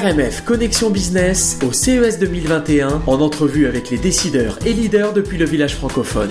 [0.00, 5.44] RMF Connexion Business au CES 2021 en entrevue avec les décideurs et leaders depuis le
[5.44, 6.30] village francophone.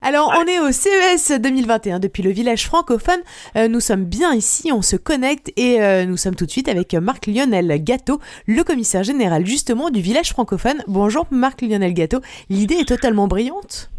[0.00, 3.20] Alors, on est au CES 2021 depuis le village francophone.
[3.54, 6.68] Euh, nous sommes bien ici, on se connecte et euh, nous sommes tout de suite
[6.68, 10.82] avec Marc-Lionel Gâteau, le commissaire général justement du village francophone.
[10.88, 12.20] Bonjour Marc-Lionel Gâteau.
[12.50, 13.92] L'idée est totalement brillante.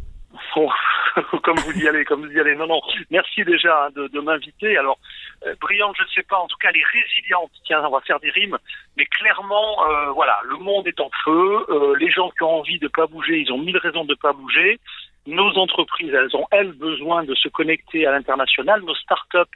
[1.43, 2.55] comme vous y allez, comme vous y allez.
[2.55, 2.81] Non, non.
[3.11, 4.77] Merci déjà hein, de, m'inviter.
[4.77, 4.99] Alors,
[5.47, 6.37] euh, brillante, je ne sais pas.
[6.37, 7.51] En tout cas, elle est résiliente.
[7.65, 8.57] Tiens, on va faire des rimes.
[8.97, 11.65] Mais clairement, euh, voilà, le monde est en feu.
[11.69, 14.33] Euh, les gens qui ont envie de pas bouger, ils ont mille raisons de pas
[14.33, 14.79] bouger.
[15.25, 18.81] Nos entreprises, elles ont, elles, besoin de se connecter à l'international.
[18.81, 19.47] Nos start-up,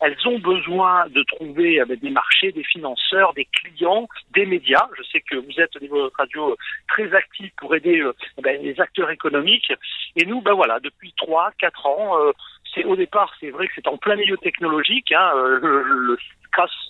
[0.00, 4.86] elles ont besoin de trouver euh, des marchés, des financeurs, des clients, des médias.
[4.98, 6.56] Je sais que vous êtes au niveau de votre radio
[6.88, 9.72] très actif pour aider euh, ben, les acteurs économiques.
[10.16, 12.32] Et nous, ben voilà, depuis trois, quatre ans, euh,
[12.74, 15.12] c'est au départ, c'est vrai que c'est en plein milieu technologique.
[15.12, 16.16] Hein, le, le,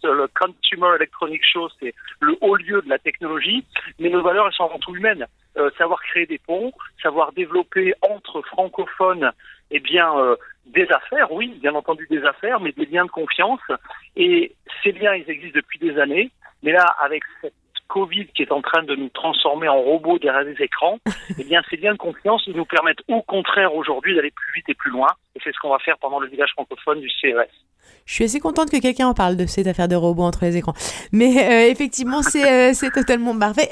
[0.02, 3.64] le Consumer Electronic Show, c'est le haut lieu de la technologie,
[3.98, 5.26] mais nos valeurs, elles sont avant tout humaines.
[5.56, 9.30] Euh, savoir créer des ponts, savoir développer entre francophones,
[9.70, 13.60] eh bien, euh, des affaires, oui, bien entendu des affaires, mais des liens de confiance.
[14.16, 16.30] Et ces liens, ils existent depuis des années.
[16.62, 17.54] Mais là, avec cette
[17.88, 20.98] Covid qui est en train de nous transformer en robots derrière des écrans,
[21.38, 24.74] eh bien, ces liens de confiance, nous permettent au contraire aujourd'hui d'aller plus vite et
[24.74, 25.08] plus loin.
[25.34, 27.50] Et c'est ce qu'on va faire pendant le village francophone du CES.
[28.06, 30.56] Je suis assez contente que quelqu'un en parle de cette affaire de robots entre les
[30.56, 30.74] écrans.
[31.12, 33.70] Mais euh, effectivement, c'est euh, totalement parfait.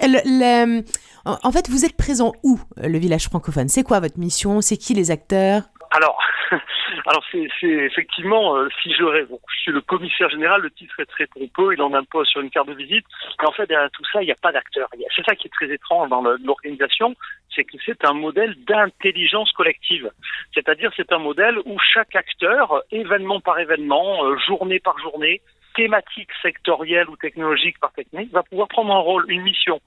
[1.24, 3.69] en fait, vous êtes présent où, le village francophone?
[3.69, 4.60] C'est quoi votre mission?
[4.60, 5.64] C'est qui les acteurs?
[5.94, 6.18] Alors,
[7.06, 11.06] alors c'est effectivement, euh, si je rêve, je suis le commissaire général, le titre est
[11.06, 13.04] très pompeux, il en impose sur une carte de visite,
[13.40, 14.88] mais en fait derrière tout ça, il n'y a pas d'acteur.
[15.14, 17.14] C'est ça qui est très étrange dans l'organisation,
[17.54, 20.10] c'est que c'est un modèle d'intelligence collective.
[20.54, 25.42] C'est-à-dire c'est un modèle où chaque acteur, événement par événement, euh, journée par journée,
[25.74, 29.80] thématique sectorielle ou technologique par technique, va pouvoir prendre un rôle, une mission.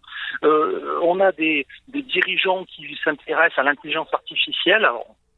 [0.44, 4.88] Euh, on a des, des dirigeants qui s'intéressent à l'intelligence artificielle.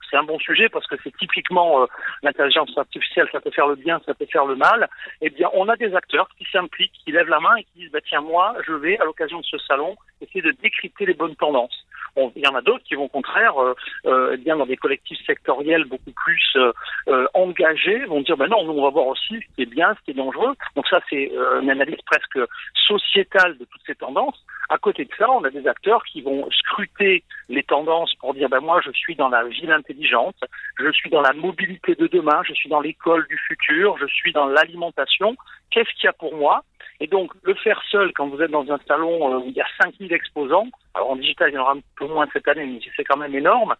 [0.10, 1.86] C'est un bon sujet parce que c'est typiquement euh,
[2.24, 4.88] l'intelligence artificielle, ça peut faire le bien, ça peut faire le mal.
[5.22, 7.92] Eh bien, on a des acteurs qui s'impliquent, qui lèvent la main et qui disent
[7.92, 11.36] bah, tiens, moi, je vais, à l'occasion de ce salon, essayer de décrypter les bonnes
[11.36, 11.87] tendances.
[12.16, 13.74] Il y en a d'autres qui vont au contraire, euh,
[14.06, 18.64] euh, eh bien dans des collectifs sectoriels beaucoup plus euh, engagés, vont dire ben non,
[18.66, 20.54] nous on va voir aussi ce qui est bien, ce qui est dangereux.
[20.76, 21.32] Donc ça c'est
[21.62, 22.40] une analyse presque
[22.88, 24.44] sociétale de toutes ces tendances.
[24.70, 28.50] À côté de ça, on a des acteurs qui vont scruter les tendances pour dire
[28.50, 30.44] ben moi je suis dans la ville intelligente,
[30.80, 34.34] je suis dans la mobilité de demain, je suis dans l'école du futur, je suis
[34.34, 35.36] dans l'alimentation.
[35.72, 36.64] Qu'est-ce qu'il y a pour moi?
[37.00, 39.62] Et donc le faire seul quand vous êtes dans un salon euh, où il y
[39.62, 42.66] a 5000 exposants, alors en digital il y en aura un peu moins cette année,
[42.66, 43.76] mais c'est quand même énorme.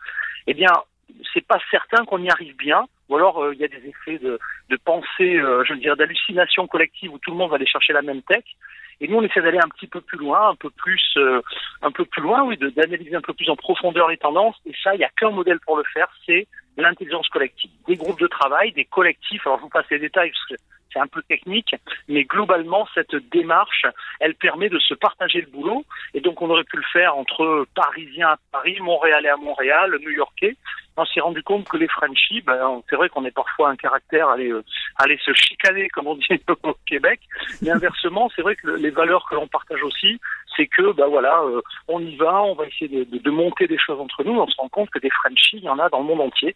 [0.46, 0.72] Eh bien
[1.34, 4.20] c'est pas certain qu'on y arrive bien, ou alors euh, il y a des effets
[4.20, 4.40] de,
[4.84, 8.02] pensée, euh, je veux dire, d'hallucination collective où tout le monde va aller chercher la
[8.02, 8.44] même tech.
[9.00, 11.42] Et nous, on essaie d'aller un petit peu plus loin, un peu plus, euh,
[11.84, 14.56] un peu plus loin, oui, d'analyser un peu plus en profondeur les tendances.
[14.66, 17.72] Et ça, il n'y a qu'un modèle pour le faire, c'est l'intelligence collective.
[17.88, 19.46] Des groupes de travail, des collectifs.
[19.46, 21.76] Alors, je vous passe les détails parce que c'est un peu technique,
[22.08, 23.86] mais globalement, cette démarche,
[24.20, 25.86] elle permet de se partager le boulot.
[26.14, 30.56] Et donc, on aurait pu le faire entre Parisiens à Paris, Montréalais à Montréal, New-Yorkais
[30.98, 34.30] on s'est rendu compte que les Frenchies, ben, c'est vrai qu'on est parfois un caractère
[34.30, 34.64] à aller, euh,
[34.98, 36.28] aller se chicaner, comme on dit
[36.64, 37.20] au Québec,
[37.62, 40.20] mais inversement, c'est vrai que les valeurs que l'on partage aussi,
[40.58, 44.00] c'est que ben voilà, euh, on y va, on va essayer de, monter des choses
[44.00, 44.34] entre nous.
[44.34, 46.56] On se rend compte que des Frenchies, il y en a dans le monde entier,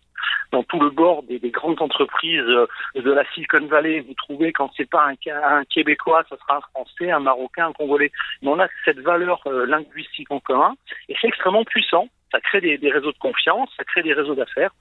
[0.51, 4.01] dans tout le bord des, des grandes entreprises euh, de la Silicon Valley.
[4.01, 7.73] Vous trouvez quand c'est pas un, un, Québécois, ce sera un Français, un Marocain, un
[7.73, 8.11] Congolais.
[8.41, 10.73] Mais on a cette valeur linguistique en commun,
[11.07, 14.71] et c'est extrêmement puissant ça crée des, réseaux de confiance, ça crée des réseaux d'affaires.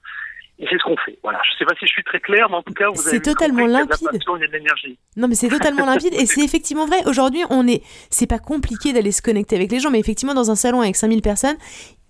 [0.59, 1.17] Et c'est ce qu'on fait.
[1.23, 1.39] Voilà.
[1.43, 3.19] Je ne sais pas si je suis très clair, mais en tout cas, vous avez
[3.19, 3.99] totalement limpide.
[3.99, 4.97] de la passion et de l'énergie.
[5.17, 6.97] Non, mais c'est totalement limpide et c'est effectivement vrai.
[7.07, 10.51] Aujourd'hui, on est, c'est pas compliqué d'aller se connecter avec les gens, mais effectivement, dans
[10.51, 11.57] un salon avec 5000 personnes,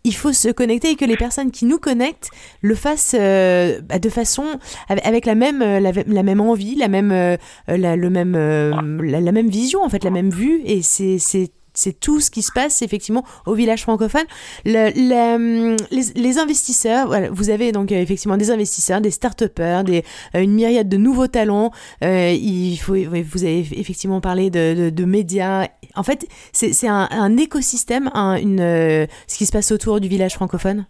[0.04, 2.32] il faut se connecter et que les personnes qui nous connectent
[2.62, 4.44] le fassent euh, bah, de façon
[4.90, 7.38] avec la même euh, la, même envie la même euh,
[7.68, 12.00] la, le même la, la, même vision en fait la même vue et c'est c'est
[12.00, 14.26] tout ce qui se passe effectivement au village francophone.
[14.66, 20.02] Hum, les, investisseurs, vous avez donc euh, effectivement des investisseurs, des start-upers, euh,
[20.40, 21.72] une myriade de nouveaux talents.
[22.04, 25.68] Euh, il faut, vous avez effectivement parlé de, médias.
[25.96, 30.86] En fait, c'est un, écosystème, une, ce qui se passe autour du village francophone?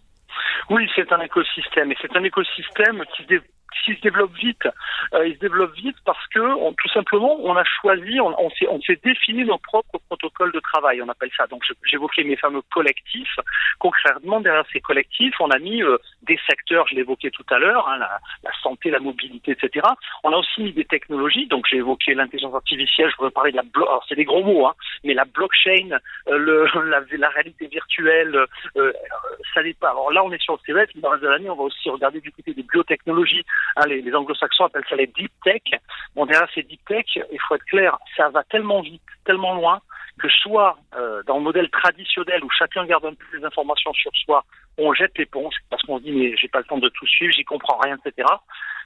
[0.70, 3.26] Oui, c'est un écosystème et c'est un écosystème qui,
[3.84, 4.68] s'il se développe vite,
[5.14, 8.82] euh, il se développe vite parce que on, tout simplement on a choisi, on, on
[8.82, 11.48] s'est défini nos propres protocoles de travail, on appelle ça.
[11.48, 13.36] Donc j'évoquais mes fameux collectifs.
[13.80, 17.88] Concrètement derrière ces collectifs, on a mis euh, des secteurs, je l'évoquais tout à l'heure,
[17.88, 19.86] hein, la, la, santé, la mobilité, etc.
[20.24, 21.48] On a aussi mis des technologies.
[21.48, 23.10] Donc j'ai évoqué l'intelligence artificielle.
[23.12, 26.38] Je voudrais parler de la alors c'est des gros mots, hein, mais la blockchain, euh,
[26.38, 28.46] le, la, la, réalité virtuelle,
[28.78, 28.94] euh,
[29.54, 29.92] ça n'est pas.
[29.92, 31.64] Alors là on est sur le CES, mais dans le reste de l'année on va
[31.64, 33.46] aussi regarder du côté des biotechnologies
[33.76, 35.62] Hein, les, les anglo-saxons appellent ça les deep tech.
[36.16, 39.82] Bon, derrière ces deep tech, il faut être clair, ça va tellement vite, tellement loin,
[40.20, 44.12] que soit euh, dans le modèle traditionnel où chacun garde un peu les informations sur
[44.26, 44.44] soi,
[44.78, 47.34] on jette l'éponge parce qu'on se dit mais j'ai pas le temps de tout suivre,
[47.34, 48.28] j'y comprends rien, etc.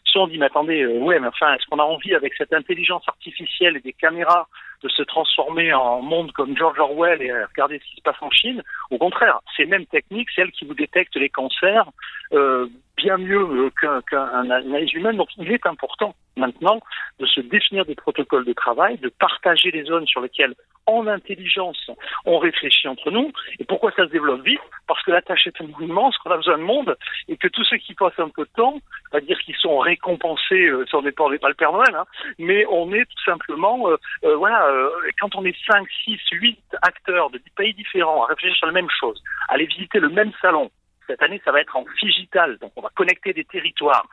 [0.05, 2.53] Soit on dit mais attendez, euh, ouais, mais enfin, est-ce qu'on a envie avec cette
[2.53, 4.47] intelligence artificielle et des caméras
[4.83, 8.29] de se transformer en monde comme George Orwell et regarder ce qui se passe en
[8.31, 11.85] Chine Au contraire, ces mêmes techniques, celles qui vous détectent les cancers,
[12.33, 12.67] euh,
[12.97, 15.17] bien mieux qu'un qu analyse humaine.
[15.17, 16.79] Donc il est important maintenant
[17.19, 20.53] de se définir des protocoles de travail, de partager les zones sur lesquelles,
[20.85, 21.89] en intelligence,
[22.25, 23.31] on réfléchit entre nous.
[23.59, 24.59] Et pourquoi ça se développe vite?
[24.87, 26.97] Parce que la tâche est tellement immense qu'on a besoin de monde
[27.27, 28.79] et que tous ceux qui passent un peu de temps,
[29.11, 31.95] à dire qu'ils sont récompensés, euh, on n'est pas, pas le Père Noël,
[32.37, 34.89] mais on est tout simplement, euh, euh, voilà, euh,
[35.19, 38.89] quand on est 5, 6, 8 acteurs de pays différents à réfléchir sur la même
[38.99, 40.69] chose, à aller visiter le même salon,
[41.07, 44.07] cette année, ça va être en digital, donc on va connecter des territoires.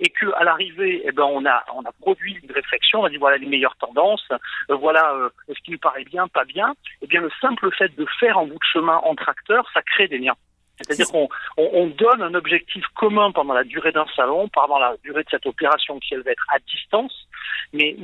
[0.00, 3.36] Et que à l'arrivée, eh ben, on a produit une réflexion, on a dit voilà
[3.36, 4.28] les meilleures tendances,
[4.70, 6.74] euh, voilà euh, ce qui nous paraît bien, pas bien.
[7.02, 10.06] Eh bien, le simple fait de faire un bout de chemin entre acteurs, ça crée
[10.06, 10.36] des liens.
[10.80, 14.96] C'est-à-dire qu'on on, on, donne un objectif commun pendant la durée d'un salon, pendant la
[15.02, 17.28] durée de cette opération qui elle va être à distance.
[17.72, 17.96] Mais,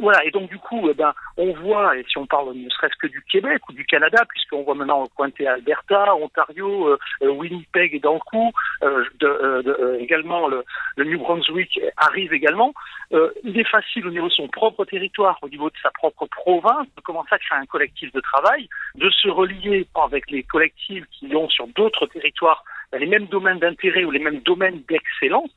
[0.00, 2.96] voilà, et donc du coup, eh ben, on voit, et si on parle ne serait-ce
[2.96, 7.94] que du Québec ou du Canada, puisqu'on voit maintenant pointer Alberta, Ontario, euh, euh, Winnipeg
[7.94, 8.52] est dans le coup,
[8.82, 10.64] euh, euh, euh, également le,
[10.96, 12.74] le, New Brunswick arrive également.
[13.10, 16.86] il est facile au niveau de son propre territoire, au niveau de sa propre province,
[16.96, 21.34] de commencer à créer un collectif de travail, de se relier avec les collectifs qui
[21.34, 25.50] ont sur d'autres territoires les mêmes domaines d'intérêt ou les mêmes domaines d'excellence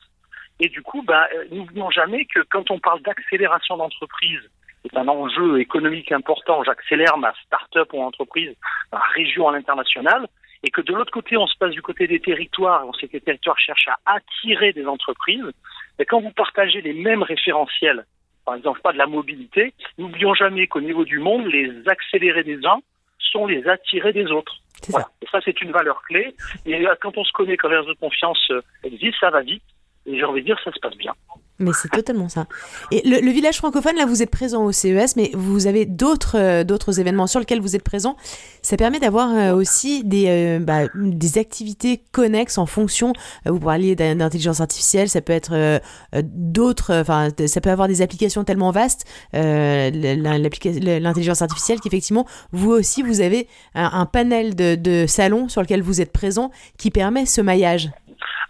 [0.60, 4.40] et du coup, bah, n'oublions jamais que quand on parle d'accélération d'entreprise,
[4.82, 6.64] c'est un enjeu économique important.
[6.64, 8.54] J'accélère ma start-up ou entreprise,
[8.92, 10.26] ma région à l'international.
[10.64, 13.12] Et que de l'autre côté, on se passe du côté des territoires, on sait que
[13.12, 15.52] les territoires cherchent à attirer des entreprises.
[15.98, 18.04] Mais quand vous partagez les mêmes référentiels,
[18.44, 22.66] par exemple pas de la mobilité, n'oublions jamais qu'au niveau du monde, les accélérés des
[22.66, 22.80] uns
[23.30, 24.56] sont les attirés des autres.
[24.88, 25.06] Voilà.
[25.06, 25.12] Ça.
[25.22, 26.34] Et ça, c'est une valeur clé.
[26.66, 28.52] Et quand on se connaît, quand les réseaux de confiance
[28.84, 29.62] existent, ça va vite.
[30.06, 31.12] J'ai envie de dire, ça se passe bien.
[31.60, 32.46] Mais c'est totalement ça.
[32.92, 36.98] Et le, village francophone, là, vous êtes présent au CES, mais vous avez d'autres euh,
[36.98, 38.16] événements sur lesquels vous êtes présent.
[38.62, 43.12] Ça permet d'avoir euh, aussi des, euh, bah, des activités connexes en fonction.
[43.44, 45.80] Vous parliez d'intelligence artificielle, ça peut être
[46.22, 46.94] d'autres.
[46.94, 53.48] Enfin, ça peut avoir des applications tellement vastes, l'intelligence artificielle, qu'effectivement, vous aussi, vous avez
[53.74, 57.90] un, un panel de, de salons sur lequel vous êtes présent qui permet ce maillage.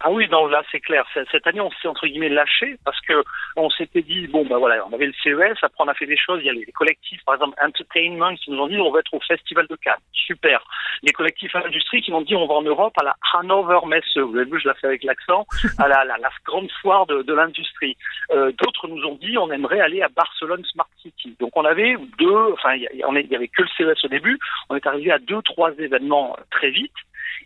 [0.01, 1.05] Ah oui, non, là c'est clair.
[1.13, 3.21] Cette année, on s'est entre guillemets lâché parce que
[3.57, 6.15] on s'était dit bon ben voilà, on avait le CES, après on a fait des
[6.17, 6.39] choses.
[6.41, 9.13] Il y a les collectifs, par exemple Entertainment, qui nous ont dit on va être
[9.13, 10.63] au Festival de Cannes, super.
[11.03, 14.15] Les collectifs industrie qui m'ont dit on va en Europe à la Hanover Messe.
[14.15, 15.45] Vous avez vu, je l'ai fait avec l'accent,
[15.77, 17.97] à la, la, la, grande foire de, de l'industrie.
[18.31, 21.35] Euh, D'autres nous ont dit on aimerait aller à Barcelone Smart City.
[21.41, 24.39] Donc on avait deux, enfin il y, y avait que le CES au début.
[24.69, 26.93] On est arrivé à deux trois événements très vite.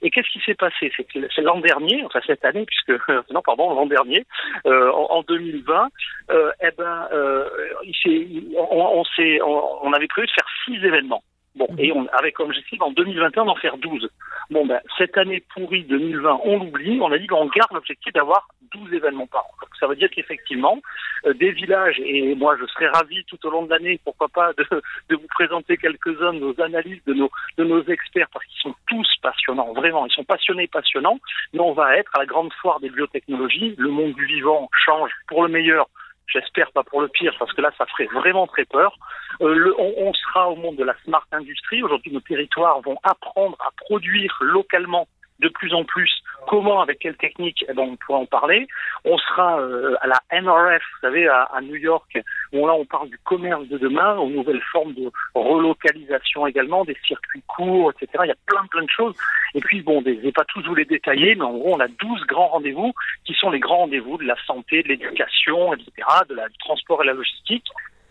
[0.02, 0.92] Et qu'est-ce qui s'est passé?
[1.36, 3.00] C'est l'an dernier, enfin cette année, puisque
[3.32, 4.26] non pardon l'an dernier,
[4.66, 5.90] euh, en, en, 2020,
[6.32, 7.50] euh, eh ben, euh,
[7.84, 9.04] il on, on,
[9.46, 11.24] on, on avait prévu de faire six événements.
[11.56, 14.10] Bon, et on avait comme objectif en 2021 d'en faire 12.
[14.50, 17.00] Bon, ben, cette année pourrie 2020, on l'oublie.
[17.00, 19.52] On a dit qu'on garde l'objectif d'avoir 12 événements par an.
[19.62, 20.80] Donc, ça veut dire qu'effectivement,
[21.26, 24.52] euh, des villages, et moi je serais ravi tout au long de l'année, pourquoi pas,
[24.54, 24.66] de,
[25.10, 28.76] de vous présenter quelques-uns de nos analyses, de nos, de nos experts, parce qu'ils sont
[28.88, 30.08] tous passionnants, vraiment.
[30.08, 31.20] Ils sont passionnés, passionnants.
[31.54, 33.76] Mais on va être à la grande foire des biotechnologies.
[33.78, 35.88] Le monde du vivant change pour le meilleur
[36.28, 38.96] J'espère pas pour le pire, parce que là, ça ferait vraiment très peur.
[39.42, 41.84] Euh, le, on, on, sera au monde de la smart industrie.
[41.84, 45.08] Aujourd'hui, nos territoires vont apprendre à produire localement
[45.44, 46.10] de plus en plus
[46.48, 48.68] comment, avec quelle technique, eh ben, on pourra en parler.
[49.06, 52.18] On sera euh, à la NRF, vous savez, à, à, New York,
[52.52, 56.98] où là on parle du commerce de demain, aux nouvelles formes de relocalisation également, des
[57.08, 58.24] circuits courts, etc.
[58.26, 59.16] Il y a plein plein de choses.
[59.56, 61.80] Et puis bon, je ne vais pas tous vous les détailler, mais en gros on
[61.80, 62.94] a 12 grands rendez-vous
[63.26, 65.92] qui sont les grands rendez-vous de la santé, de l'éducation, etc.,
[66.30, 67.66] de la, du transport et la logistique.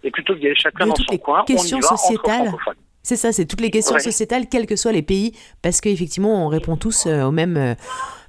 [0.05, 3.33] Et plutôt que d'y aller chacun dans son coin, on y va entre c'est ça,
[3.33, 4.01] c'est toutes les questions ouais.
[4.01, 5.33] sociétales, quels que soient les pays,
[5.63, 7.75] parce qu'effectivement, on répond tous euh, aux mêmes, euh,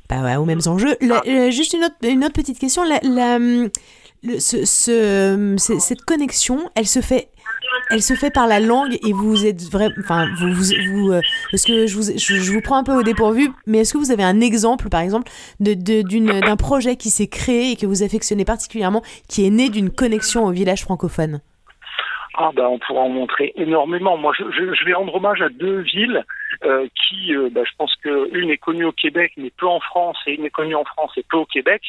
[0.10, 0.96] bah ouais, aux mêmes enjeux.
[1.02, 1.30] La- Ah.
[1.30, 2.84] euh, juste une autre, une autre petite question.
[2.84, 3.70] La, la, le-
[4.40, 7.30] ce, ce- c'est- cette connexion, elle se fait,
[7.90, 11.22] elle se fait par la langue et vous êtes vrai, enfin, vous, vous, vous, euh,
[11.52, 13.98] est-ce que je vous, je, je vous prends un peu au dépourvu, mais est-ce que
[13.98, 17.76] vous avez un exemple, par exemple, de, de- d'une, d'un projet qui s'est créé et
[17.76, 21.42] que vous affectionnez particulièrement, qui est né d'une connexion au village francophone?
[22.36, 24.18] Ah ben on pourra en montrer énormément.
[24.18, 26.24] Moi je, vais rendre hommage à deux villes
[26.66, 29.80] euh, qui, euh, ben, je pense que une est connue au Québec mais peu en
[29.80, 31.82] France et une est connue en France et peu au Québec.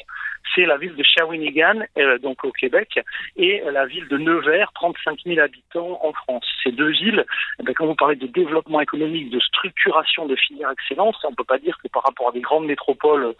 [0.54, 3.00] C'est la ville de Shawinigan, euh, donc au Québec,
[3.36, 6.44] et la ville de Nevers, 35 000 habitants en France.
[6.62, 7.24] Ces deux villes,
[7.58, 11.44] eh ben, quand vous parlez de développement économique, de structuration de filières excellence, on peut
[11.44, 13.34] pas dire que par rapport à des grandes métropoles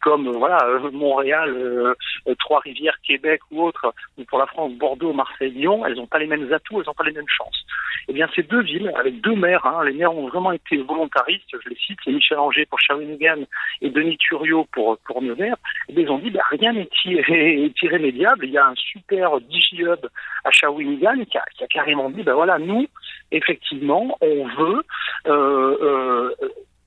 [0.00, 0.58] comme voilà
[0.92, 1.94] Montréal,
[2.38, 6.26] Trois-Rivières, Québec ou autres, ou pour la France Bordeaux, Marseille, Lyon, elles n'ont pas les
[6.26, 7.64] mêmes atouts, elles n'ont pas les mêmes chances.
[8.08, 11.50] Eh bien, ces deux villes, avec deux maires, hein, les maires ont vraiment été volontaristes,
[11.62, 13.44] je les cite, c'est Michel Anger pour Shawinigan
[13.80, 15.56] et Denis Thuriot pour, pour Nevers,
[15.88, 19.40] bien, ils ont dit, bah, rien n'est irré- est irrémédiable, il y a un super
[19.40, 20.06] DigiHub
[20.44, 22.86] à Shawinigan qui a, carrément dit, ben voilà, nous,
[23.30, 24.82] effectivement, on veut
[25.26, 26.34] euh, euh,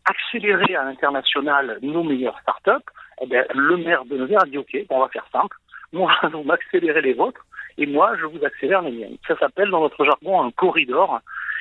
[0.06, 2.90] accélérer à l'international nos meilleures startups.
[3.22, 5.56] Eh bien, le maire de Nevers a dit, OK, on va faire simple,
[5.94, 7.46] on va accélérer les vôtres,
[7.78, 9.18] et moi, je vous accélère les miennes.
[9.28, 11.20] Ça s'appelle dans notre jargon un corridor.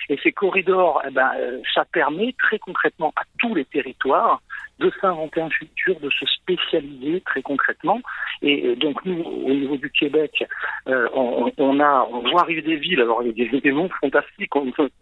[0.08, 4.42] Et ces corridors, eh ben, euh, ça permet très concrètement à tous les territoires
[4.78, 8.00] de s'inventer un futur, de se spécialiser très concrètement.
[8.42, 10.44] Et euh, donc nous, au niveau du Québec,
[10.88, 13.00] euh, on, a, on voit arriver des villes.
[13.00, 14.50] Alors il y a des, des noms fantastiques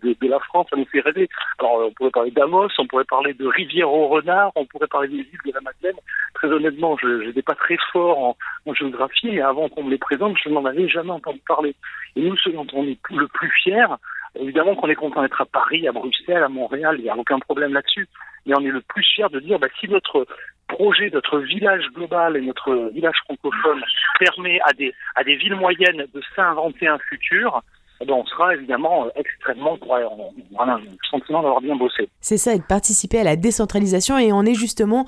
[0.02, 1.28] de, la France, ça nous fait rêver.
[1.58, 5.40] Alors on pourrait parler d'Amos, on pourrait parler de Rivière-au-Renard, on pourrait parler des îles
[5.46, 6.00] de la Madeleine.
[6.40, 10.38] Très honnêtement, je n'étais pas très fort en, géographie, mais avant qu'on me les présente,
[10.42, 11.75] je n'en avais jamais entendu parler.
[12.16, 13.99] Et nous, ce dont on est le plus fier,
[14.37, 17.38] évidemment qu'on est content d'être à Paris, à Bruxelles, à Montréal, il n'y a aucun
[17.40, 18.09] problème là-dessus.
[18.47, 20.26] Mais on est le plus fier de dire, bah, si notre
[20.66, 23.82] projet, notre village global et notre village francophone
[24.18, 27.61] permet à des, à des villes moyennes de s'inventer un futur,
[28.00, 32.09] eh ben, on sera évidemment euh, extrêmement, on, on a le sentiment d'avoir bien bossé.
[32.23, 34.16] C'est ça, et de participer à la décentralisation.
[34.16, 35.04] Et on est justement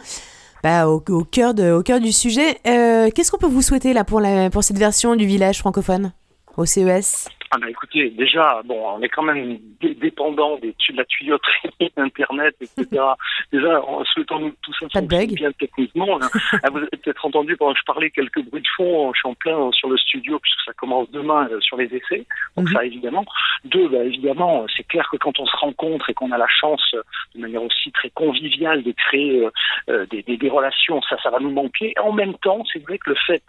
[0.62, 2.58] bah, au, au cœur de, au cœur du sujet.
[2.66, 6.12] Euh, Qu'est-ce qu'on peut vous souhaiter là pour, pour cette version du village francophone
[6.56, 10.96] au CES Ah bah écoutez, déjà, bon, on est quand même dé- dépendant des, de
[10.96, 12.86] la tuyauterie, Internet, etc.
[13.52, 15.36] déjà, en souhaitant nous tout ça Pas de fonctionne bug.
[15.36, 16.18] bien techniquement.
[16.18, 16.28] là.
[16.62, 19.28] Ah, vous avez peut-être entendu pendant que je parlais quelques bruits de fond, je suis
[19.28, 22.26] en plein euh, sur le studio puisque ça commence demain euh, sur les essais.
[22.56, 22.74] Donc Mhm.
[22.74, 23.24] ça, évidemment.
[23.64, 26.48] Deux, bah, évidemment, euh, c'est clair que quand on se rencontre et qu'on a la
[26.48, 26.94] chance,
[27.34, 29.46] de manière aussi très conviviale, de créer
[29.90, 31.92] euh, des, des, des relations, ça, ça va nous manquer.
[31.96, 33.42] Et en même temps, c'est vrai que le fait,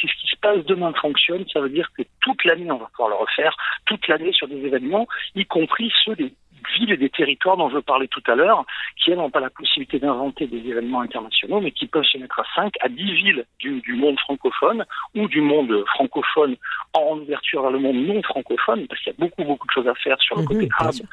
[0.00, 2.86] si ce qui se passe demain fonctionne, ça veut dire que toute l'année, on va
[2.86, 3.49] pouvoir le refaire,
[3.86, 6.32] toute l'année sur des événements, y compris ceux des
[6.78, 8.64] villes et des territoires dont je parlais tout à l'heure,
[8.96, 12.38] qui elles n'ont pas la possibilité d'inventer des événements internationaux, mais qui peuvent se mettre
[12.40, 16.56] à 5, à 10 villes du, du monde francophone ou du monde francophone
[16.94, 19.88] en ouverture vers le monde non francophone, parce qu'il y a beaucoup, beaucoup de choses
[19.88, 21.04] à faire sur le Mhm, côté sûr.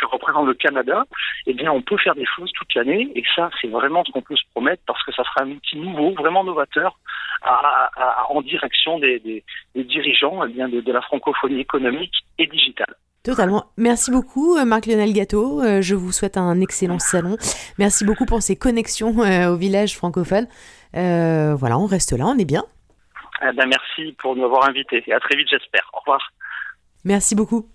[0.00, 1.04] que représente le Canada,
[1.46, 4.22] eh bien, on peut faire des choses toute l'année, et ça, c'est vraiment ce qu'on
[4.22, 6.98] peut se promettre, parce que ça sera un outil nouveau, vraiment novateur,
[7.42, 11.60] à, à- à- en direction des, des, des dirigeants eh bien, de, de la francophonie
[11.60, 12.94] économique et digitale.
[13.22, 13.66] Totalement.
[13.76, 15.62] Merci beaucoup, euh, Marc-Lionel Gâteau.
[15.62, 17.36] Euh, Je vous souhaite un excellent salon.
[17.78, 20.46] Merci beaucoup pour ces connexions euh, au village francophone.
[20.96, 22.64] Euh, voilà, on reste là, on est bien.
[23.42, 25.90] Eh ben, merci pour nous avoir invités, et à très vite, j'espère.
[25.94, 26.20] Au revoir.
[27.04, 27.66] Merci beaucoup.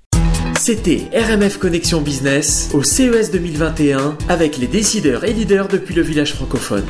[0.56, 6.34] C'était RMF Connexion Business au CES 2021 avec les décideurs et leaders depuis le village
[6.34, 6.86] francophone.